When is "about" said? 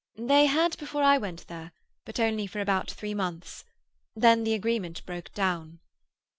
2.59-2.89